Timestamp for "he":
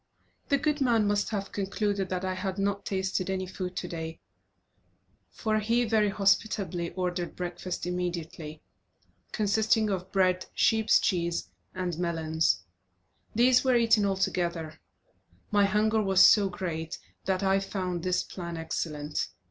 5.59-5.85